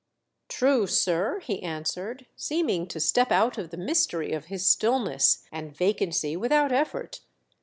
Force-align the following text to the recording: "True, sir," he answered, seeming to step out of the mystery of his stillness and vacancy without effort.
"True, 0.49 0.87
sir," 0.87 1.41
he 1.41 1.61
answered, 1.61 2.25
seeming 2.35 2.87
to 2.87 2.99
step 2.99 3.31
out 3.31 3.59
of 3.59 3.69
the 3.69 3.77
mystery 3.77 4.33
of 4.33 4.45
his 4.45 4.65
stillness 4.65 5.43
and 5.51 5.77
vacancy 5.77 6.35
without 6.35 6.71
effort. 6.71 7.19